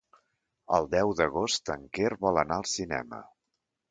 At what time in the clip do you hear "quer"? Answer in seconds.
1.97-2.11